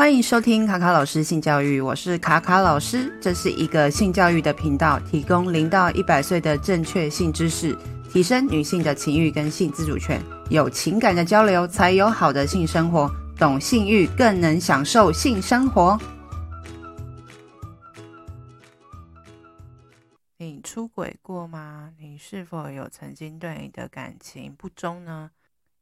[0.00, 7.76] 欢迎收听卡卡老师性教育，我是卡卡老师，这是一个性教育的频道，提供零到一百岁的正确性知识，
[8.10, 10.18] 提升女性的情欲跟性自主权，
[10.48, 16.00] 有情感的交流才有好的性生活，懂性欲更能享受性生活。
[20.38, 21.90] 你出轨过吗？
[21.98, 25.30] 你是否有曾经对你的感情不忠呢？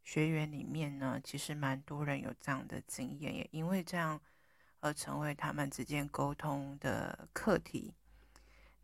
[0.08, 4.18] 学员里面呢，其实蛮多人有这样的经验，也因为这样
[4.80, 7.92] 而成为他们之间沟通的课题。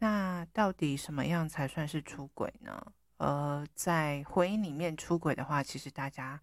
[0.00, 2.92] 那到底什么样才算是出轨呢？
[3.16, 6.38] 呃，在婚姻里面出轨的话，其实大家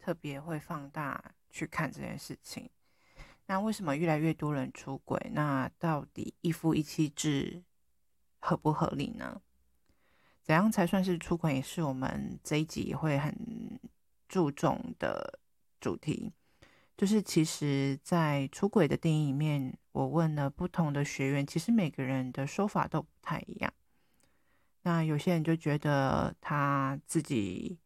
[0.00, 2.68] 特别会放大去看这件事情。
[3.46, 5.30] 那为什么越来越多人出轨？
[5.32, 7.62] 那到底一夫一妻制
[8.40, 9.40] 合不合理呢？
[10.42, 11.54] 怎样才算是出轨？
[11.54, 13.32] 也是我们这一集会很。
[14.34, 15.38] 注重的
[15.80, 16.32] 主题，
[16.96, 23.72] 就是其实，在出轨的定义里面，我问了不同的学员，其实每个人的说法都不太一样。
[24.82, 27.78] 那有些人就觉得他自己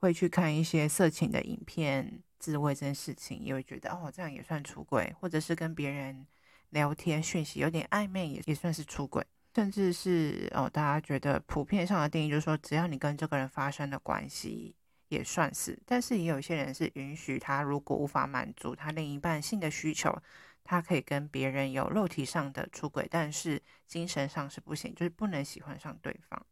[0.00, 6.26] 会去看一些色情的影片，自慰这件事情，也会觉得哦，这样也算出轨，或者是跟别人
[6.68, 14.76] 聊天讯息有点暧昧，也也算是出轨，甚至是哦，大家觉得普遍上的定义就是说，只要你跟这个人发生了关系。
[15.08, 20.16] 也算是，但是也有些人是允许他，如果无法满足他另一半性的需求，
[20.64, 26.44] 他可以跟别人有肉体上的出轨，但是精神上是不行，就是不能喜欢上对方。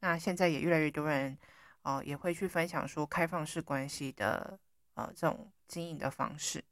[0.00, 1.38] 那现在也越来越多人，
[1.82, 4.58] 哦、呃，也会去分享说开放式关系的，
[4.94, 6.62] 呃，这种经营的方式。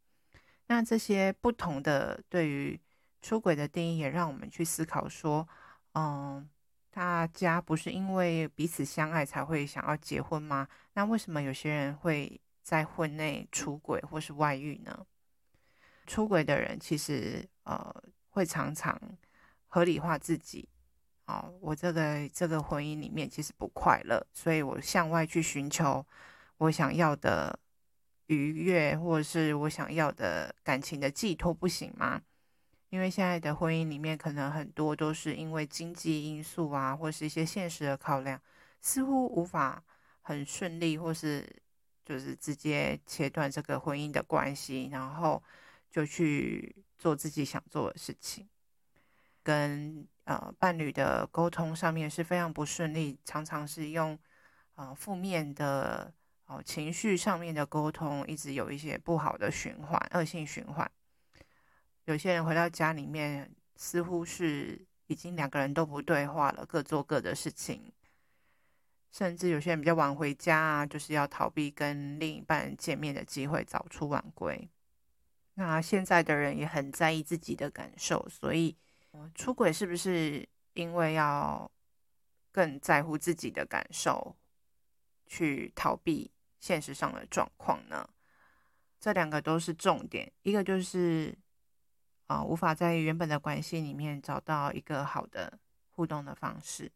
[0.66, 2.80] 那这些不同的对于
[3.22, 5.48] 出轨的定义，也让我们去思考说，
[5.92, 6.48] 嗯、
[6.94, 10.68] 大家不是因为彼此相爱才会想要结婚吗？
[10.92, 15.04] 那为什么有些人会在婚内出轨或是外遇呢？
[16.06, 17.92] 出轨的人其实呃
[18.28, 18.96] 会常常
[19.66, 20.68] 合理化自己，
[21.26, 26.06] 哦，我这个这个婚姻里面其实不快乐，所以我向外去寻求
[26.58, 27.58] 我想要的
[28.26, 32.22] 愉悦，或者是我想要的感情的寄托，不行吗？
[32.94, 38.40] 因为现在的婚姻里面，可能很多都是因为经济因素啊，或是一些现实的考量，
[38.80, 39.82] 似乎无法
[40.22, 41.44] 很顺利，或是
[42.04, 45.42] 就是直接切断这个婚姻的关系，然后
[45.90, 48.48] 就去做自己想做的事情，
[49.42, 54.16] 跟呃伴侣的沟通上面是非常不顺利，常常是用
[54.76, 56.14] 呃负面的
[56.46, 60.88] 哦、呃、情绪上面的沟通，一直有一些不好的循环，恶性循环。
[62.06, 67.90] 有些人回到家里面，似乎是已经两个人都不对话了，各做各的事情。
[69.10, 74.68] 甚至有些人比较晚回家啊，就是要逃避跟另一半见面的机会，早出晚归。
[75.54, 78.76] 那现在的人也很在意自己的感受，所以
[79.34, 81.70] 出轨是不是因为要
[82.52, 84.36] 更在乎自己的感受，
[85.26, 88.10] 去逃避现实上的状况呢？
[89.00, 91.34] 这两个都是重点，一个就是。
[92.26, 95.58] 啊、无法在原本的关系里面找到一个好的
[95.90, 96.90] 互动的方式，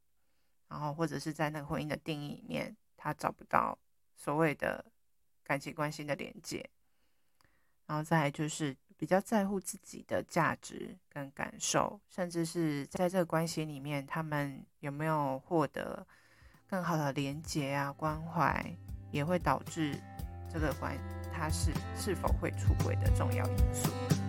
[0.68, 3.78] 然后或者是在那个婚姻的定义里面，他找不到
[4.16, 4.84] 所谓的
[5.44, 6.68] 感情关系的连接，
[7.86, 16.06] 然后再来就是比较在乎自己的价值跟感受，甚至是在这个关系里面，他们有没有获得
[16.66, 18.76] 更好的连接啊、关怀，
[19.12, 19.94] 也会导致
[20.50, 20.98] 这个关
[21.32, 24.27] 他是是否会出轨的重要因素。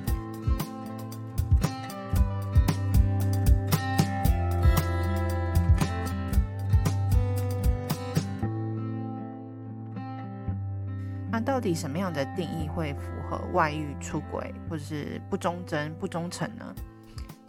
[11.43, 16.75] 到底什么样的定义会符合外遇、出轨或者是不忠贞、不忠诚呢？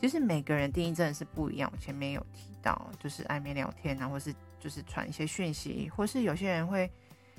[0.01, 1.71] 其实每个人定义真的是不一样。
[1.73, 6.91] 我前面有提到，就是暧昧聊天啊，或是就是传一些讯息，或是有些人会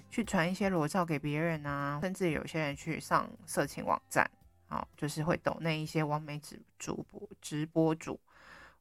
[0.09, 4.29] 去传一些裸照给别人啊，甚至有些人去上色情网站，
[4.67, 8.19] 好，就是会抖那一些完美直主播、直播主，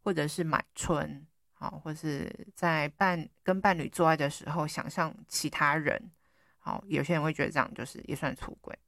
[0.03, 6.11] 或者是买春，好，或是在伴跟伴侣做爱的时候想象其他人。
[6.63, 8.79] 好，有些人会觉得这样就是也算出轨，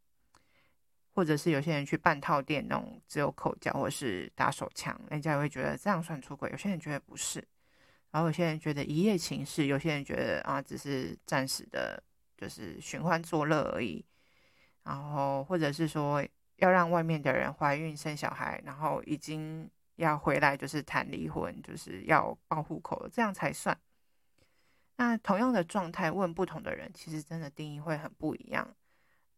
[1.15, 6.51] 或者是有些人去半套店那种只有口交或是打手枪，人家也会觉得这样算出轨。
[6.51, 7.43] 有些人觉得不是，
[8.11, 12.03] 然后有些人觉得一夜情事，有些人觉得啊只是暂时的，
[12.37, 14.05] 就是寻欢作乐而已。
[14.85, 16.23] 然后或者是说
[16.57, 23.75] 要让外面的人怀孕生小孩，然后已经要回来就是谈离婚，就是要报户口，这样才算。
[24.97, 28.77] 那同样的状态问不同的人，其实真的定义会很不一样。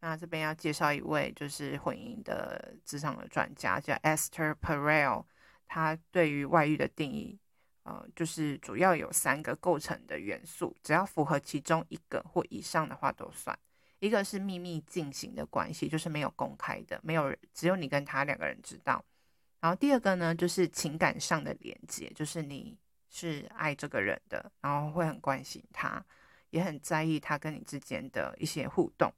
[0.00, 5.24] 那这边要介绍一位就是婚姻的职场的专家，叫 Esther Perel。
[5.66, 7.40] 他对于外遇的定义，
[7.84, 13.58] 呃，就是主要有三个构成的元素，只要符合其中一个或以上的话都算。
[13.98, 19.02] 一个是秘密进行的关系，就是没有公开的，没有，只有你跟他两个人知道。
[19.60, 22.78] 然后第二个呢，就是情感上的连接，就是你
[23.14, 26.04] 是爱这个人的，然后会很关心他，
[26.50, 29.12] 也很在意他跟你之间的一些互动。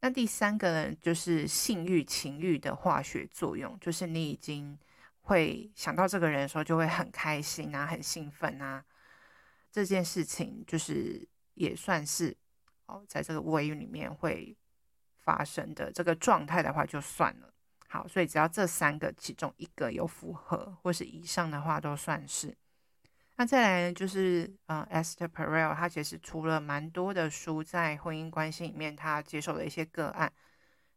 [0.00, 4.76] 那第三个呢，就是性欲、情欲的化学作用，就是你已经
[5.20, 8.84] 会想到这个人的时候，就会很开心啊，很兴奋啊。
[9.70, 11.24] 这件事情就是
[11.54, 12.36] 也算是
[12.86, 14.56] 哦，在这个外遇里面会
[15.20, 17.54] 发生的这个状态的话，就算了。
[17.86, 22.56] 好，所以只要这三个其中一个有符合或是以上的话，都算是。
[23.36, 30.30] 那再来呢，就是呃，Esther Perel，他其实出了蛮多的书，在婚姻关系里面，他接受了一些个案，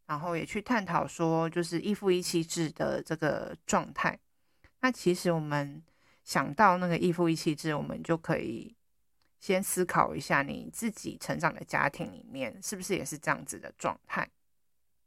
[0.05, 4.19] 然后也去探讨说，就是一夫一妻制的这个状态。
[4.81, 5.81] 那其实我们
[6.23, 8.75] 想到那个一夫一妻制，我们就可以
[9.39, 14.29] 先思考一下，你自己成长的家庭里面是不是也是这样子的状态？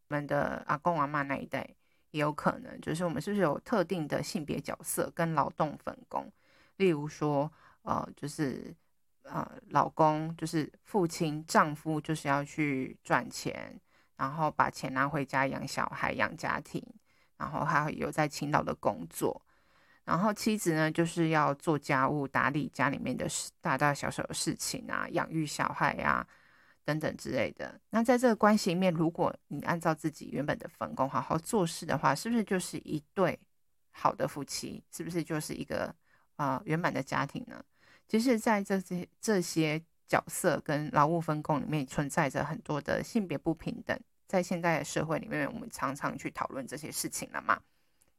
[0.09, 1.69] 我们的阿公阿嬷那一代。
[2.11, 6.33] 也有可能，就是我们是不是有特定的性别角色跟劳动分工？
[6.79, 7.53] 例如说，
[7.83, 8.75] 呃，就是
[9.23, 13.79] 呃，老公就是父亲、丈夫，就是要去赚钱，
[14.17, 16.83] 然后把钱拿回家养小孩、养家庭，
[17.37, 19.41] 然后还有在青岛的工作。
[20.05, 26.27] 然后妻子呢，就是要做家务、打理家里面的事，大大小小的事情啊，养育小孩呀、
[26.83, 27.79] 等等之类的。
[27.91, 33.39] 那在这个关系里面，如果你按照自己原本的分工好好做事的话，是不是就是一对
[33.91, 34.83] 好的夫妻？
[34.91, 35.95] 是不是就是一个
[36.39, 37.63] 啊圆满的家庭呢？
[38.09, 44.01] 其实，在这些这些角色跟劳务分工里面，存在着很多的性别不平等。
[44.27, 47.61] 在现代的社会里面，我们常常去讨论这些事情了嘛。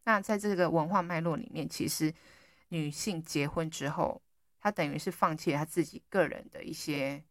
[0.04, 2.14] 那在这个文化脉络里面，其实
[2.68, 4.22] 女性结婚之后，
[4.62, 7.24] 她等于是放弃了她自己个人的一些。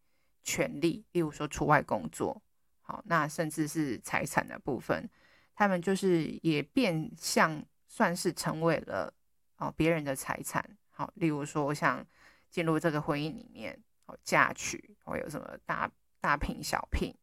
[0.44, 2.40] 权利，例如说出外工作，
[2.81, 5.06] 好，那甚至是财产的部分，
[5.55, 9.12] 他们就是也变相算是成为了
[9.58, 12.05] 哦别人的财产，好，例如说我想
[12.50, 15.88] 进入这个婚姻里面，哦嫁娶，或有什么大
[16.20, 17.14] 大聘小聘，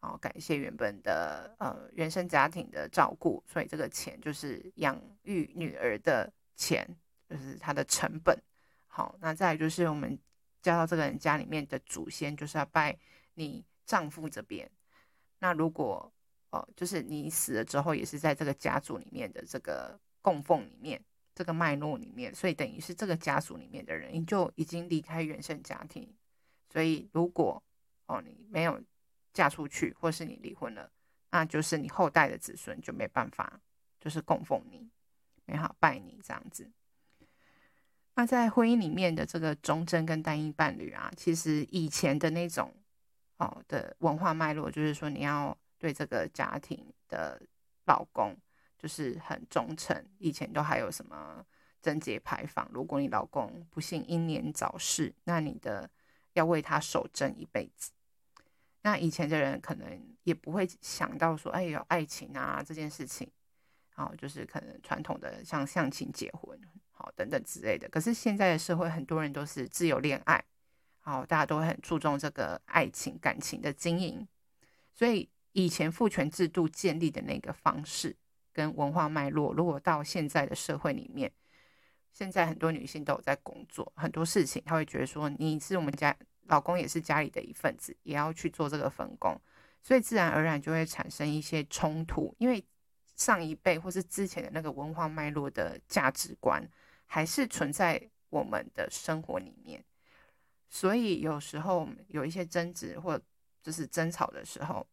[0.00, 6.84] 哦感谢原本的呃原生家庭的照顾，所以这个钱就是养育女儿的钱，
[7.28, 8.36] 就是它的成本，
[8.88, 10.18] 好，那再来就是我们。
[10.62, 12.96] 嫁到这个人家里面的祖先，就是要拜
[13.34, 14.70] 你丈夫这边。
[15.40, 16.12] 那如果
[16.50, 26.12] 哦，就是你死了之后，也是在这个家族里面的这个供奉里面，这个脉络里面，所以等于是这个家族里面的人，你就已经离开原生家庭。
[26.68, 27.62] 所以如果
[28.06, 28.80] 哦你没有
[29.32, 30.90] 嫁出去，或是你离婚了，
[31.30, 33.60] 那就是你后代的子孙就没办法，
[34.00, 34.90] 就是供奉你，
[35.44, 36.70] 没好拜你这样子。
[38.14, 42.74] 那在婚姻里面的这个忠贞跟单一伴侣啊，其实以前的那种
[43.38, 47.40] 哦的文化脉络，就是说你要对这个家庭的
[47.86, 48.36] 老公
[48.82, 50.04] 就是很忠诚。
[50.18, 51.46] 以前都还有什么
[51.80, 55.88] 贞节牌坊，如果你老公不幸英年早逝，那你的
[56.32, 57.92] 要为他守贞一辈子。
[58.82, 63.30] 那以前的人可能也不会想到说，哎，有爱情啊这件事情，
[63.94, 66.58] 哦，就是可能传统的像相亲结婚。
[66.90, 67.88] 好，等等之类的。
[67.88, 70.44] 可是现在的社会，很多人都是自由恋爱，
[70.98, 74.26] 好，大家都会很注重这个爱情感情的经营。
[74.92, 78.16] 所以以前父权制度建立的那个方式
[78.52, 81.32] 跟文化脉络，如果到现在的社会里面，
[82.12, 86.16] 现在很多女性都有在工作，很多事情她会觉得说，你是我们家
[86.48, 89.40] 老公，也是家里的一份子，也要去做这个分工，
[89.82, 92.64] 所以自然而然就会产生一些冲突，因为
[93.16, 96.62] 上一辈或是之前的那个文化脉络的价值观。
[97.14, 99.84] 还是存在我们的生活里面，
[100.70, 103.20] 所以有时候有一些争执或
[103.62, 104.86] 就是争吵的时候，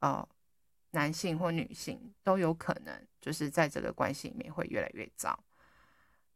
[0.00, 0.28] 呃，
[0.94, 5.38] 男性或女性都有可能就是在这个关系里面会越来越糟。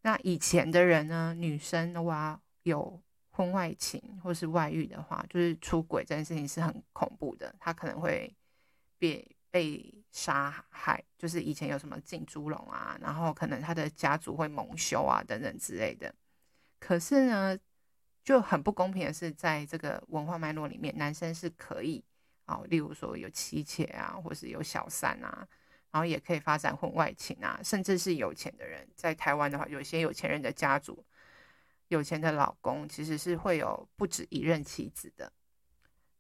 [0.03, 3.01] 那以前的人呢，女生的话有
[3.31, 8.37] 婚外情或是外遇的话，就是出轨这件事情是很恐怖的，他可能会
[8.99, 9.27] 被。
[9.51, 16.15] 被杀害，就是以前有什么浸猪笼啊，然后可能他的家族会蒙羞啊等等之类的。
[16.79, 17.59] 可是呢，
[18.23, 22.05] 就很不公平的是，在这个文化脉络里面，男生是可以
[22.49, 25.47] 啊，例如说有妻妾啊，或是有小三啊，
[25.91, 31.05] 然后也可以发展婚外情啊，甚至是有钱的人，在台湾的话，有些有钱人的家族，
[31.89, 35.31] 有钱的老公其实是会有不止一任妻子的。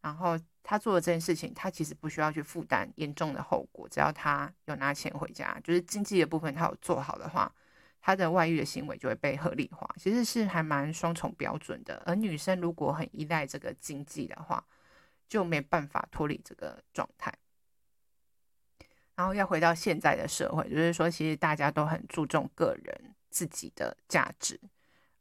[0.02, 7.50] 然后他做的这件事情，他其实不需要去负担严重的后果，只要他有拿钱回家，就是经济的部分他有做好的话，
[8.00, 9.88] 他的外遇的行为就会被合理化。
[9.96, 12.02] 其实是还蛮双重标准的。
[12.06, 14.64] 而女生如果很依赖这个经济的话，
[15.28, 17.32] 就没办法脱离这个状态。
[19.14, 24.60] 然后要回到现在的社会，就是说，其实大家都很注重个人自己的价值，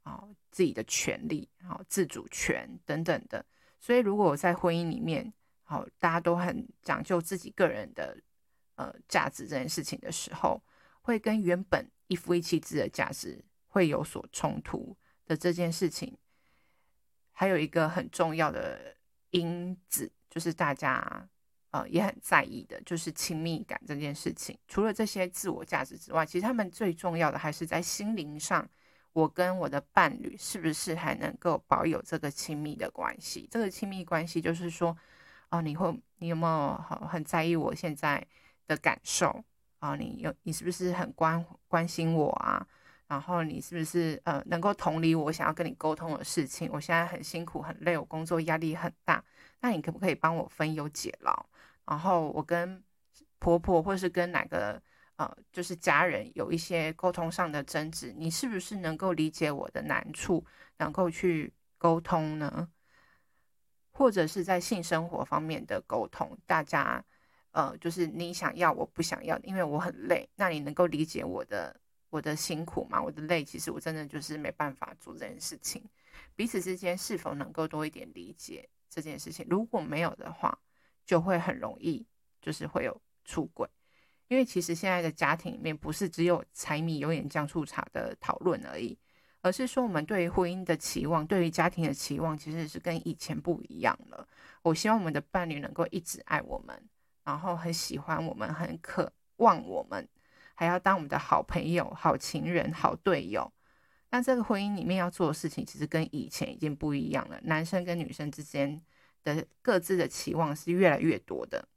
[0.03, 3.43] 啊，自己的权利，啊，自主权等等的。
[3.79, 5.33] 所以，如果我在婚姻里面，
[5.63, 8.15] 好，大家都很讲究自己个人的
[8.75, 10.61] 呃价值这件事情的时候，
[11.01, 14.95] 会跟原本一夫一妻制的价值会有所冲突
[15.25, 16.15] 的这件事情，
[17.31, 18.96] 还有一个很重要的
[19.31, 21.27] 因子，就是大家
[21.71, 24.57] 呃也很在意的，就是亲密感这件事情。
[24.67, 28.67] 除了这些自我价值之外，其实他们最重要的还是在心灵上。
[29.13, 33.47] 我跟我的伴侣是不是还能够保有这个亲密的关系？
[33.49, 34.95] 这个亲密关系就是说，
[35.49, 38.23] 哦，你会，你有没有很很在意我现在
[38.67, 39.43] 的感受
[39.79, 39.95] 啊？
[39.95, 42.67] 你有，你是不是很关关心我啊？
[43.07, 46.69] 然后你是不是呃能够同理我想要跟你沟通的事情？
[46.71, 49.23] 我现在很辛苦很累，我工作压力很大，
[49.61, 51.45] 那你可不可以帮我分忧解劳？
[51.85, 52.83] 然后我跟
[53.39, 54.81] 婆婆或是跟哪个？
[55.17, 60.45] 呃，就是家人有一些沟通上的争执，你是不是能够理解我的难处，
[60.77, 62.69] 能够去沟通呢？
[63.91, 67.03] 或者是在性生活方面的沟通，大家
[67.49, 71.75] 呃，就是你想要，我不想要，因为我很累，那你能够理解我的
[72.17, 72.99] 我的辛苦嘛？
[72.99, 75.83] 我的累，其实我真的就是没办法做这件事情。
[76.35, 79.45] 彼此之间是否能够多一点理解这件事情？
[79.47, 80.57] 如果没有的话，
[81.05, 82.03] 就会很容易
[82.41, 83.69] 就是会有出轨。
[84.29, 88.97] 因为其实现在的家庭里面不是只有柴米油盐酱醋茶的讨论而已，
[89.41, 94.27] 而是说我们对于婚姻的期望，对于家庭的期望，其实是跟以前不一样了。
[94.63, 96.89] 我希望我们的伴侣能够一直爱我们，
[97.23, 100.05] 然后很喜欢我们，很渴望我们，
[100.57, 103.53] 还要当我们的好朋友、好情人、好队友。
[104.09, 107.39] 那这个婚姻里面要做的事情，其实跟以前已经不一样了。
[107.43, 108.81] 男生跟女生之间
[109.23, 111.67] 的各自的期望是越来越多的。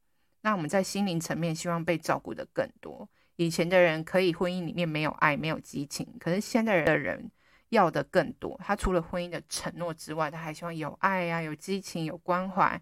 [0.41, 3.07] 那我们在心灵层面希望被照顾得更多。
[3.37, 7.31] 以前的人可以婚姻里面没有爱，没有激情，可是现在的人
[7.69, 8.59] 要的更多。
[8.65, 12.81] 他除了婚姻的承诺之外，他还希望有爱呀、啊，有激情，有关怀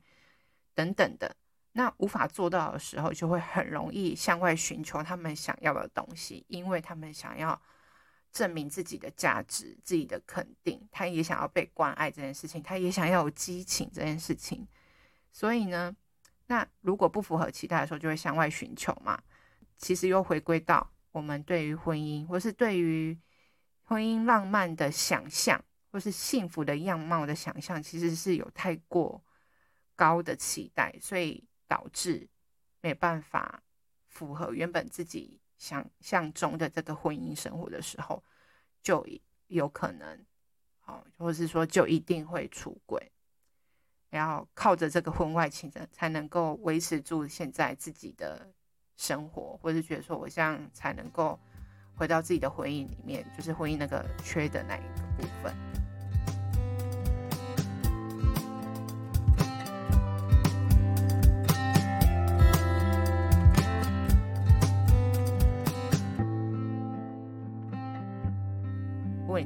[0.75, 1.35] 等等的。
[1.79, 7.63] 那无法做到的时候，就会很容易向外寻求他们想要的东西，因为他们想要
[8.33, 14.67] 证明自己的价值、自己的肯定，他也想要被关爱这件事情，他也想要有激情这件事情。
[15.31, 15.95] 所以呢，
[16.49, 19.23] 那如果不符合期待的时候，就会向外寻求嘛。
[19.77, 23.17] 其实又回归到我们对于婚姻，或是对于
[23.85, 29.23] 婚姻浪漫的想象，或是幸福的样貌的想象，其实是有太过
[29.95, 32.29] 高的期待，所以导致
[32.81, 33.63] 没办法
[34.07, 38.25] 符合原本自己想象中的这个婚姻生活的时候，
[38.83, 39.07] 就
[39.47, 40.27] 有可能，
[40.81, 43.13] 好，或是说就一定会出轨。
[44.11, 48.51] 然后靠着这个婚外情的，才能够维持住现在自己的
[48.97, 51.39] 生活，或是觉得说我这样才能够
[51.95, 55.55] 回到自己的婚姻里面，就是婚姻那个缺的那一个部分。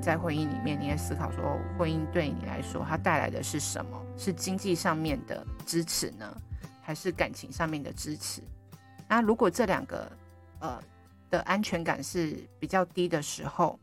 [0.02, 4.04] 在婚姻里面，你也思考说，婚姻对你来说，它带来的是什么？
[4.18, 6.36] 是经济上面的支持呢，
[6.82, 8.42] 还是感情上面的支持？
[9.08, 10.10] 那如果这两个
[10.58, 10.82] 呃
[11.30, 13.78] 的安全感是比较低的时候，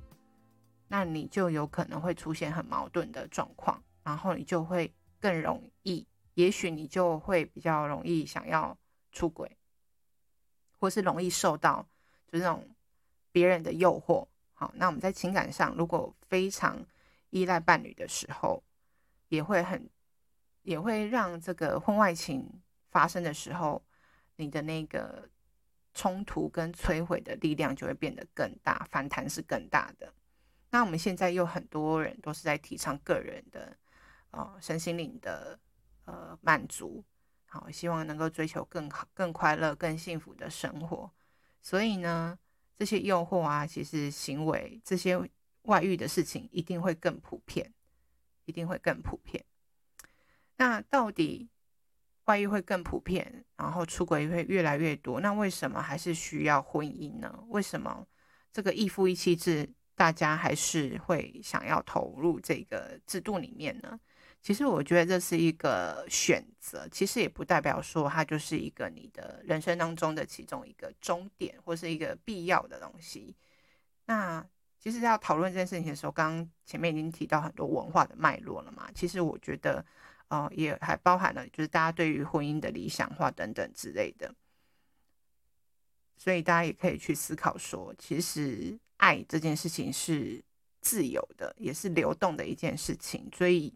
[0.90, 8.78] 那你就有可能会出现很矛盾的状况，然后你就会更容易，也许你就会比较容易想要
[9.14, 9.50] 出轨，
[10.78, 11.88] 或是容易受到
[12.28, 12.68] 就是那种
[13.32, 14.28] 别人的诱惑。
[14.60, 16.86] 好，那我们在情感上如果非常
[17.30, 18.62] 依赖伴侣的时候，
[19.30, 19.90] 也会很。
[20.64, 22.62] 也会让这个婚外情
[22.92, 23.82] 发生的时候，
[24.36, 25.28] 你的那个
[25.94, 30.14] 冲突跟摧毁的力量就会变得更大，反弹是更大的。
[30.70, 33.76] 那我们现在又很多人都是在提倡个人的，
[34.32, 35.58] 呃，身心灵的
[36.04, 37.04] 呃满足，
[37.46, 41.10] 好，希望能够追求更好、更快乐、更幸福的生活。
[41.62, 42.38] 所以呢，
[42.80, 45.20] 这些诱惑啊，其实行为这些
[45.64, 47.74] 外遇的事情一定会更普遍，
[48.46, 49.44] 一定会更普遍。
[50.56, 51.50] 那到底
[52.24, 55.20] 外遇会更普遍，然后出轨会越来越多？
[55.20, 57.44] 那为什么还是需要婚姻呢？
[57.50, 58.08] 为什么
[58.54, 64.00] 这个一夫一妻制大家还是会想要投入这个制度里面呢？
[64.42, 73.36] 其实我觉得这是一个选择，其实也不代表说它就是一个你的人生当中的其中一个终点，或是一个必要的东西。
[74.06, 74.46] 那
[74.80, 78.90] 其实要讨论这件事情的时候，刚刚前面已经提到很多文化的脉络了嘛。
[78.96, 79.86] 其实我觉得，
[80.30, 84.34] 呃，也还包含了就是大家对于婚姻的理想化等等之类的。
[86.16, 90.42] 所以大家也可以去思考说，其实爱这件事情是
[90.82, 93.30] 自由的，也是流动的一件事情。
[93.34, 93.74] 所以，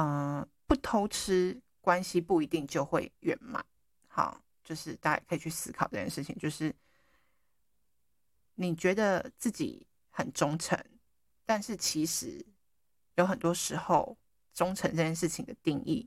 [0.00, 3.64] 嗯、不偷吃，关系不一定就会圆满。
[4.08, 6.74] 好，就是大家可以去思考这件事情，就是
[8.54, 9.86] 你觉得自己。
[10.12, 10.76] 很忠诚，
[11.46, 12.44] 但是其实
[13.14, 14.18] 有很多时候，
[14.52, 16.06] 忠诚这件事情的定义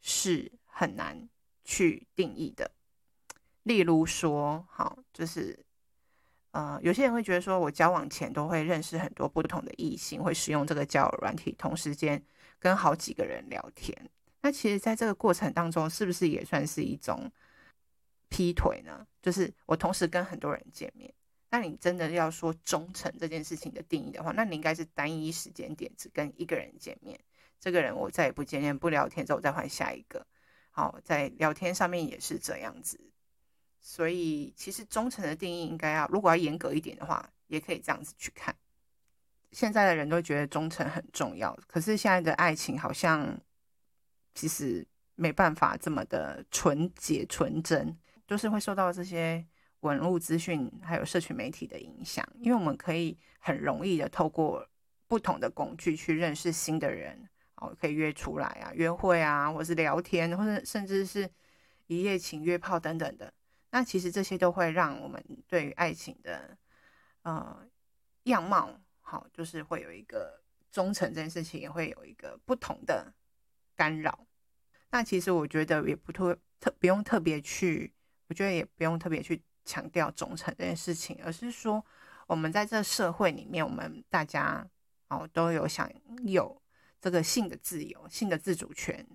[0.00, 1.28] 是很难
[1.64, 2.70] 去定义的。
[3.64, 5.58] 例如说，好，就是
[6.52, 12.22] 呃，有些人会觉得说，我交往前都会认识很多不同的异性，会使用这个交友软体，同时间
[12.62, 14.08] 跟好几个人聊天。
[14.40, 17.28] 那其实，在这个过程当中，是不是也算是一种
[18.28, 19.04] 劈腿呢？
[19.20, 21.12] 就是我同时跟很多人见面。
[21.50, 27.18] 那你真的要说忠诚这件事情的定义的话，那你应该是单一时间点只跟一个人见面，
[27.58, 30.24] 这个人我再也不见面不聊天之后再换下一个。
[30.70, 32.98] 好，在聊天上面也是这样子，
[33.80, 38.54] 所以其实忠诚的定义应该要，如果要严格一点的话，也可以这样子去看。
[39.52, 43.40] 现在的人都觉得忠诚很重要，可是现在的爱情好像
[44.34, 49.46] 其实没办法这么的纯洁纯真，就是会受到这些。
[49.82, 54.64] 网络资讯还有社群媒体的影响，因为我们可以很容易的透过
[55.08, 61.28] 不同的工具去认识新的人，哦，可以约出来啊，约会啊，或是聊天，或者甚至是
[61.88, 63.34] 一夜情、约炮等等的。
[63.72, 66.56] 那其实这些都会让我们对于爱情的
[67.22, 67.66] 呃
[68.22, 68.70] 样貌，
[69.12, 73.12] 好，就是会有一个忠诚这件事情也会有一个不同的
[73.76, 74.26] 干扰。
[74.90, 77.92] 那其实我觉得也不特特不用特别去，
[78.28, 79.42] 我觉得也不用特别去。
[79.64, 81.86] 强调忠诚这件事情，而是说
[82.26, 84.68] 我们在这社会里面，我们大家
[85.06, 85.88] 哦都有享
[86.24, 86.60] 有
[87.00, 89.06] 这个性的自由、性的自主权。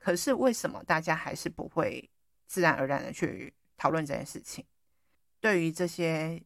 [0.00, 2.10] 可是为什么大家还是不会
[2.48, 4.66] 自然而然的去讨论这件事情？
[5.38, 6.42] 对于这些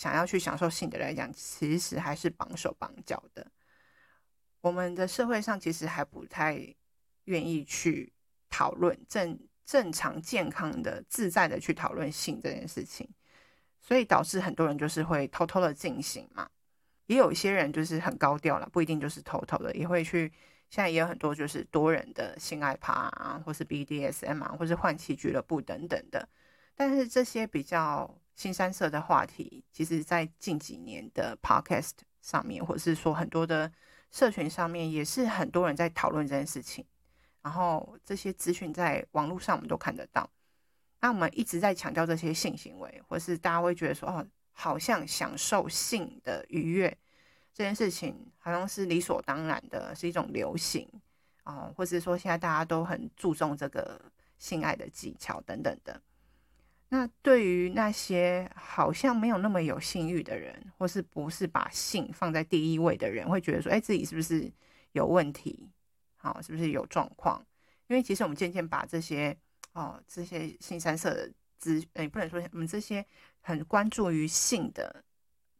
[0.00, 3.46] 想要去享受性的来讲，其实还是绑手绑脚的。
[4.62, 6.74] 我们的社会上其实还不太
[7.24, 8.14] 愿意去
[8.48, 9.38] 讨论正。
[9.66, 13.08] 正常、健康的、自在的去讨论性这件事情，
[13.78, 16.50] 所以导致很多人就是会偷偷的进行嘛。
[17.06, 20.32] 也有一些人就是很高调了，不一定就是偷偷的，也会去。
[20.70, 26.28] 现在也有很多就是多人的性爱趴啊，或是 BDSM 啊，或是换妻俱乐部等等的。
[26.74, 31.90] 但是这些比较新三色的话题，其实在近几年的 Podcast
[32.22, 33.70] 上面，或者是说很多的
[34.10, 36.82] 社群上面，也是很多人在讨论这件事情。
[37.42, 40.26] 然后这些资讯在网络上我们都看得到。
[41.02, 46.96] 那我们一直在强调这些性行为，或是大家会觉得说，哦，好像享受性的愉悦
[47.52, 50.88] 这件事情，好像是理所当然的，是一种流行
[51.44, 54.00] 哦，或是说现在大家都很注重这个
[54.38, 56.00] 性爱的技巧等等的。
[56.92, 64.52] 那对于那些好像没有那么有性欲的人，或是不是把性放在第一位的人，会觉得说，哎，自己是不是
[64.92, 65.70] 有问题？
[66.16, 67.44] 好，是不是有状况？
[67.86, 69.36] 因为其实我们渐渐把这些
[69.72, 73.06] 哦，这些腥膻色的资，也不能说我们这些
[73.40, 75.04] 很关注于性的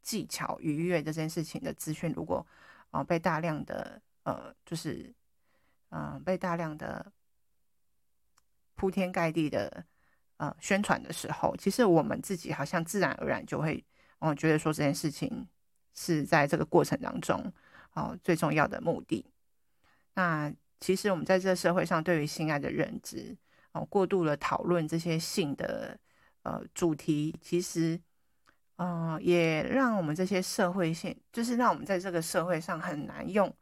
[0.02, 2.44] 技巧、愉悦这件事情的资讯，如果
[2.90, 5.14] 哦被大量的呃，就是
[5.90, 7.12] 嗯、被大量的
[8.74, 9.84] 铺天盖地的
[10.40, 13.84] 呃宣传的时候，其实我们自己好像自然而然就会
[14.20, 15.46] 哦觉得说这件事情
[15.94, 17.52] 是在这个过程当中
[17.92, 19.26] 哦最重要的目的。
[20.14, 20.50] 那
[20.80, 23.36] 其实我们在这个社会上对于性爱的认知
[23.72, 25.98] 哦，过度的讨论这些性的
[26.42, 28.00] 呃主题，其实
[28.76, 33.54] 呃也让我们这些社会性，就是让我们在这个社会上很难用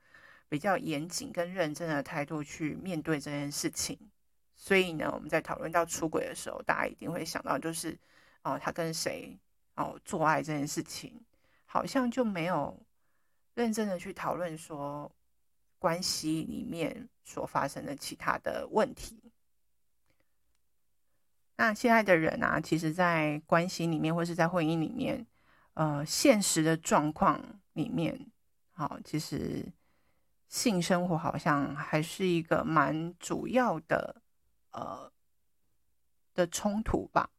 [0.49, 3.99] 比较严谨跟认真的态度去面对这件事情。
[4.59, 7.99] 所以呢，我们在讨论到出轨的时候，大家一定会想到就是
[8.43, 9.35] 哦，他跟谁
[9.77, 11.19] 哦做爱这件事情，
[11.65, 12.79] 好像就没有
[13.55, 15.11] 认真的去讨论说。
[15.81, 19.17] 关系里面所发生的其他的问题，
[21.55, 25.25] 那现在的人啊，其实，在关系里面或是在婚姻里面，
[25.75, 27.41] 呃，现实的状况
[27.75, 28.29] 里面，
[28.73, 29.65] 好，其实
[30.49, 34.21] 性生活好像还是一个蛮主要的，
[34.79, 35.13] 呃，
[36.35, 37.31] 的冲突吧。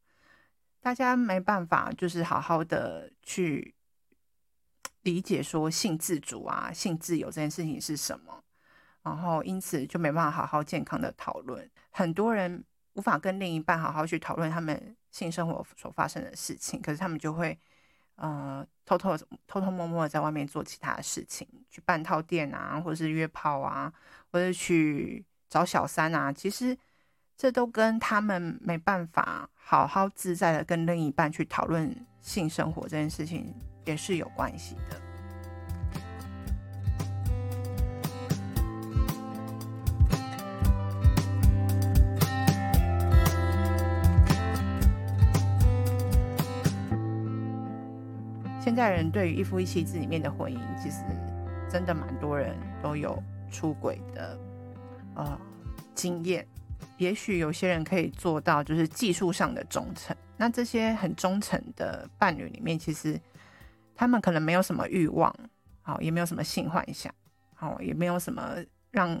[0.80, 3.74] 大家没办法，就是好好的去。
[5.02, 8.44] 理解说性自主啊、性自由这件事情是什么？
[9.02, 11.70] 然后因此就没办法好好健康的讨论。
[11.88, 17.58] 很多人无法跟另一半好好去讨论他们性生活所发生的事情，可是他们就会
[18.16, 23.90] 呃偷偷偷偷摸摸在外面做其他事情，去办套店啊，或者是约炮啊，
[24.30, 26.30] 或者去找小三啊。
[26.30, 26.76] 其实
[27.40, 33.54] 这都跟他们没办法好好自在的跟另一半去讨论性生活这件事情
[33.86, 35.00] 也是有关系的。
[48.60, 50.98] 现在人对于一夫一妻制里面的婚姻，其实
[51.70, 53.18] 真的蛮多人都有
[53.50, 54.38] 出轨的
[55.14, 55.40] 呃
[55.94, 56.46] 经验。
[57.00, 60.14] 也许有些人可以做到就是技术上的忠诚。
[60.36, 63.18] 那这些很忠诚的伴侣里面，其实
[63.94, 65.34] 他们可能没有什么欲望，
[65.80, 67.10] 好，也没有什么性幻想，
[67.54, 68.56] 好，也没有什么
[68.90, 69.18] 让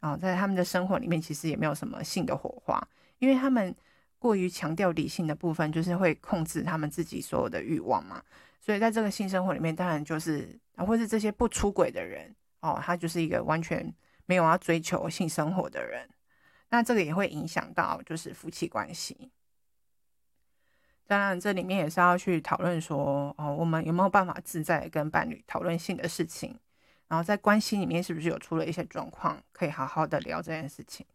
[0.00, 2.82] 啊，在他们的生活里面，其实也没有什么性的火花，
[3.18, 3.74] 因为他们
[4.18, 8.22] 过于强调理性的部分，就是会控制他们自己所有的欲望嘛。
[8.60, 16.08] 所以在这个性生活里面，当然就是啊，或是这些不出轨的人哦，他就是一个完全没有要追求性生活的人。
[16.70, 19.30] 那这个也会影响到就是夫妻关系。
[21.06, 26.58] 当然，这里面也是要去讨论说哦，我们有没有办法自在跟伴侣讨论性的事情，
[27.08, 31.06] 然后在关系里面是不是有出了一些状况，可以好好的聊这件事情。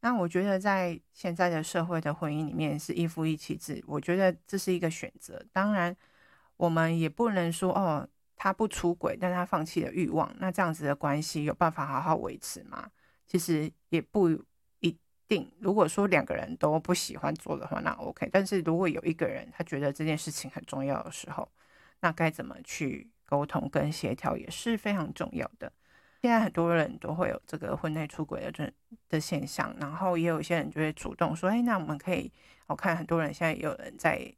[0.00, 5.44] 那我觉得在现在的社会的婚姻里面是一夫一妻制，我觉得这是一个选择。
[5.52, 5.96] 当然。
[6.60, 12.90] 我们也不能说哦，他不出轨，但他放弃了欲望，那这样子的关系有办法好好维持吗？
[13.30, 14.28] 其实也不
[14.80, 15.48] 一定。
[15.60, 18.28] 如果说两个人都不喜欢做的话，那 OK。
[18.32, 21.48] 但是如果有一个人他觉得这件事情很重要的时候，
[22.00, 25.72] 那该怎么去沟通跟协调也是非常重要的。
[26.22, 28.68] 现在很多人都会有这个婚内出轨的这
[29.08, 32.32] 的现象，然后也有一些人就会主动说：“哎，那我们可以……
[32.66, 34.34] 我看很多人现在也有人在。”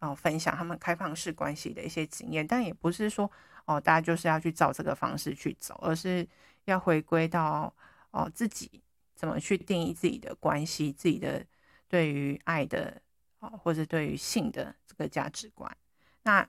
[0.00, 3.28] 哦分享他们开放式关系的一些经验，但也不是说
[3.64, 6.24] 哦，大家就是要去照这个方式去走，而是
[6.66, 7.74] 要回归到
[8.18, 8.82] 哦自己
[9.14, 11.44] 怎么去定义自己的关系，自己的
[11.88, 13.00] 对于爱的
[13.38, 15.76] 哦，或者对于性的这个价值观。
[16.22, 16.46] 那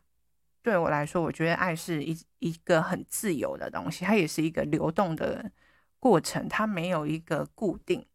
[0.62, 5.52] 对我来说，我觉得爱是一一个很自由的东西，它也是一个流动的
[6.00, 8.06] 过程，它没有一个固定。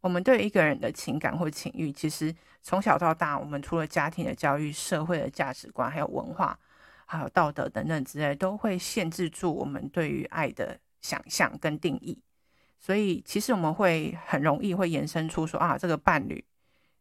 [0.00, 6.58] 我们对一个人的情感或情欲，其实从小到大，我们除了家庭的教育、社会的价值观，还有文化、
[7.06, 12.20] 还有道德等等之类，都会限制住我们对于爱的想象跟定义。
[12.82, 16.44] 所以，其实我们会很容易会延伸出说啊，这个伴侣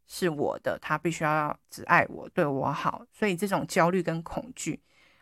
[0.06, 3.04] 是我的，他必须要只爱我，对我好。
[3.12, 4.80] 所以，这种焦虑跟恐惧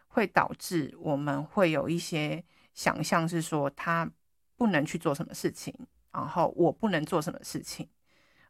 [0.10, 2.43] 会导致我们会有一些
[2.74, 4.12] 想象，是说他
[4.58, 5.74] 不能去做什么事情。
[6.12, 7.88] 然后我不能做什么事情，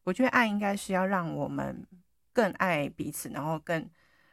[0.06, 1.86] 我觉得爱应该是要让我们
[2.32, 3.88] 更爱彼此，然后更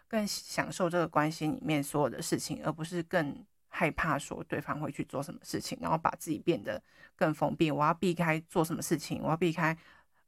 [0.07, 3.45] 更享受这个关系里面所有的事情，而不是更
[3.77, 6.83] 害怕说对方会去做什么事情，然后把自己变得
[7.15, 7.71] 更封闭。
[7.71, 9.77] 我要避开做什么事情，我要避开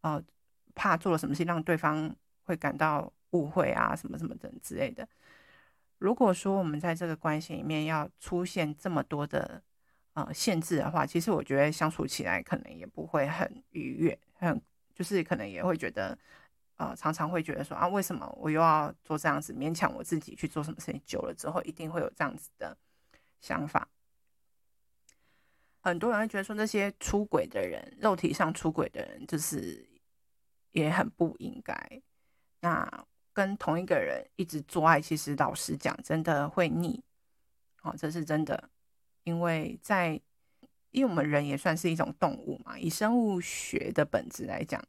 [0.03, 0.23] 呃
[0.75, 5.09] 怕做了什么事情让对方会感到误会啊什么什么的之类的。
[5.99, 9.63] 如果说我们在这个关系里面要出现这么多的。
[10.15, 14.61] 呃，限制的话，其实我觉得相处起来可能也不会很愉悦，很
[14.93, 16.19] 就是可能也会觉得，
[16.77, 22.77] 呃，常常会觉得说啊，为什么我又要做这样子，勉强我自己去做什么事情，久了之后一定会有这样子的
[23.41, 23.89] 想法。
[25.81, 29.89] 很多人会觉得说，那些出轨的人，肉体上出轨的人，就是
[30.73, 32.03] 也很不应该。
[32.61, 37.03] 那跟同一个人一直做爱，其实老实讲，真的会腻，
[37.83, 38.69] 哦，这是真的。
[39.23, 40.21] 因为在，
[40.91, 44.83] 因为我们人也算是一种动物嘛，以生物学的本质来讲，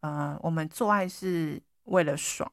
[0.00, 2.50] 呃，我们做爱是为了爽，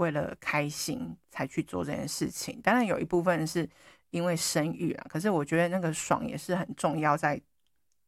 [0.00, 2.60] 为了开心才去做这件事情。
[2.62, 3.68] 当然有一部分是
[4.10, 7.40] 因为生育啊，可是我觉得那个爽也是很重要，在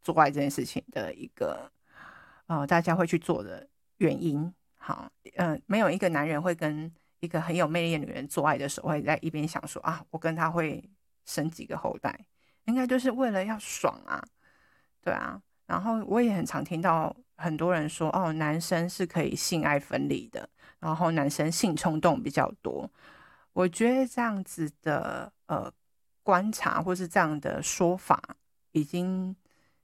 [0.01, 1.71] 做爱这件事情的一个，
[2.47, 4.53] 呃，大家会去做的原因。
[4.77, 10.83] 好，嗯、呃，没有一个男人会跟一个很有魅力的女人做爱的时候，会在一边想说啊，我跟他会。
[11.25, 12.27] 生几个后代，
[12.65, 14.21] 应该就是为了要爽啊，
[15.01, 15.41] 对啊。
[15.67, 20.49] 然后我也很常听到很多人说，哦，男生是可以性爱分离的，
[20.83, 22.91] 然后男生性冲动比较多。
[23.55, 25.73] 我觉得这样子的呃
[26.23, 28.21] 观察或是这样的说法，
[28.73, 29.35] 已经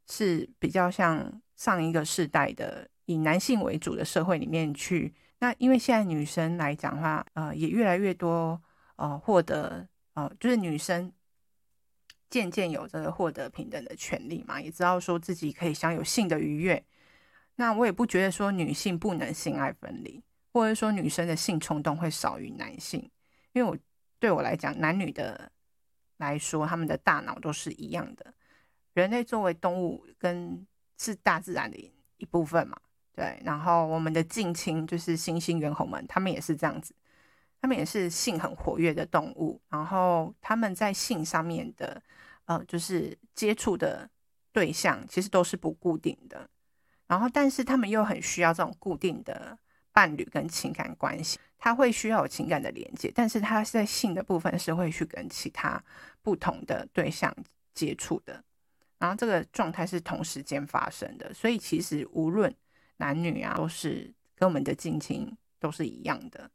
[0.06, 5.14] 是比较像上一个世代的以男性为主的社会里面去。
[5.38, 8.60] 那因为现在女生来讲的话，呃，也越来越多
[8.96, 11.10] 呃获得呃就是女生。
[12.30, 16.84] 渐渐有这个获得平等的权利嘛，也知道说自己可以享有性的愉悦。
[17.54, 20.22] 那我也不觉得说女性不能性爱分离，
[20.58, 23.08] 或者说女生的性冲动会少于男性，
[23.52, 23.78] 因为我
[24.18, 25.52] 对我来讲，男女的
[26.16, 28.34] 来说，他们的大脑都是一样的。
[28.94, 30.66] 人类作为动物，跟
[30.96, 31.78] 是大自然的
[32.16, 32.76] 一部分嘛，
[33.14, 33.40] 对。
[33.44, 36.92] 然后我们的近亲就是猩猩、猿猴们，他们也是这样子。
[37.60, 42.02] 他们也是性很活跃的动物，然后他们在性上面的，
[42.46, 44.10] 呃，就是接触的
[44.52, 46.50] 对象其实都是不固定的，
[47.06, 49.56] 然后但是他们又很需要这种固定的
[49.98, 55.82] 伴侣跟情感关系，他会需要有情感的连接，但是他在性的部分是会去跟其他
[56.22, 57.34] 不同的对象
[57.74, 58.44] 接触的，
[58.98, 62.54] 然后这个状态是同时间发生的，所以其实无论
[62.98, 66.48] 男女啊，都是跟我们的近亲都是一样的。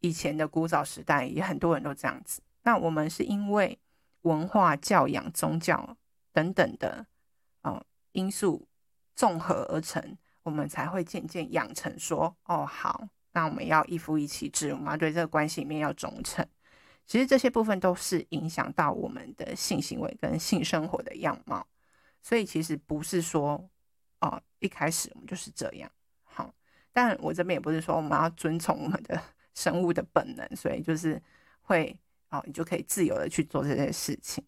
[0.00, 3.78] 以前的古早时代也很多人都这样子，那我们是因为
[4.22, 5.94] 文化、教养、宗教
[6.32, 7.04] 等等的
[7.60, 8.66] 哦因素
[9.14, 16.46] 综合而成，我们才会渐渐养成说哦好，那我们要一夫一妻制，我们要对这个关系里面要忠诚。
[17.04, 21.66] 其实这些部分都是影响到我们的性行为跟性生活的样貌，
[22.22, 23.68] 所以其实不是说
[24.20, 25.90] 哦一开始我们就是这样
[26.24, 26.54] 好，
[26.92, 29.20] 但我这边也不是说我们要遵从我们的。
[29.56, 31.18] 生物的本能，所以就是
[31.62, 34.44] 会哦，你就可以自由的去做这些事情。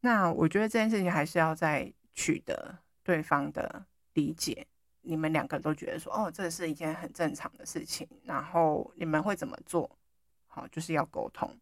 [0.00, 3.84] 那我觉得这件事情还是要在取得对方的
[4.14, 4.66] 理解，
[5.02, 9.98] 你们两个都觉得说，哦，这是一件很正常的事情，然后你们会怎么做？
[10.46, 11.56] 好，就是要沟通。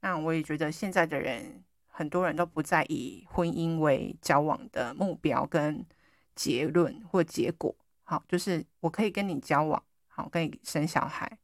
[0.00, 5.86] 那我也觉得现在的人，很多人都不再以婚姻为交往的目标跟
[6.34, 7.74] 结论或结果。
[8.02, 9.82] 好，就是我可以跟你交往。
[10.08, 11.38] 好，可以生小孩，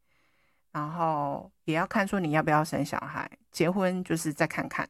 [0.72, 3.30] 然后也要看说你要不要生小孩。
[3.50, 4.88] 结婚就是再看看，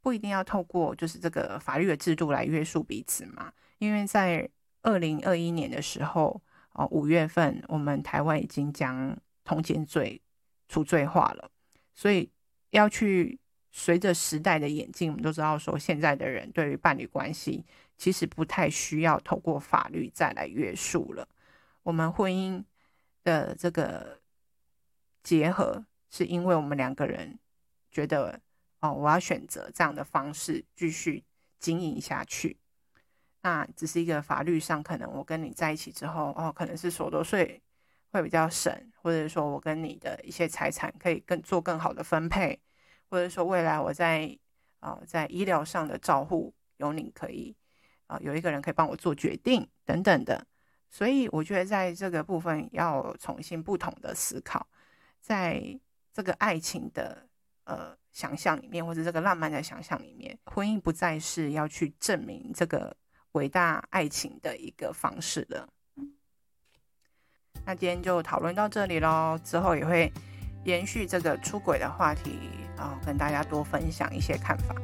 [0.00, 3.52] 不一定要透过就是这个法律的制度来约束彼此嘛。
[3.78, 4.48] 因为在
[4.86, 6.40] 二零二一年的时候，
[6.72, 10.22] 哦，五月份我们台湾已经将通奸罪
[10.68, 11.50] 除罪化了，
[11.94, 12.30] 所以
[12.70, 13.38] 要去
[13.70, 17.66] 随着时代的演进，我们都知道说现在的人对于伴侣关系
[17.98, 21.28] 其实不太需要透过法律再来约束了。
[21.82, 22.64] 我们婚姻。
[23.26, 24.20] 的这个
[25.24, 27.36] 结合，是因为我们两个人
[27.90, 28.40] 觉得，
[28.78, 31.24] 哦，我要选择这样的方式继续
[31.58, 32.56] 经营下去。
[33.46, 37.62] 那只是一个法律上，可能我跟你在一起之后，哦，可能是所得税
[38.10, 42.60] 会比较省，或者说我跟你的一些财产可以更做更好的分配，
[43.08, 44.36] 或者说未来我在
[44.80, 47.54] 啊、在医疗上的照护，有你可以
[48.08, 50.44] 啊、有一个人可以帮我做决定等等的。
[50.90, 54.66] 所以我觉得，在这个部分要重新不同的思考，
[55.20, 55.78] 在
[56.12, 57.28] 这个爱情的
[57.62, 62.96] 呃想象里面，或者这个浪漫的想象里面，婚姻不再是要去证明这个
[63.36, 65.68] 伟大爱情的一个方式了。
[67.66, 70.10] 那今天就讨论到这里喽，之后也会
[70.64, 72.38] 延续这个出轨的话题，
[72.78, 74.74] 然后跟大家多分享一些看法。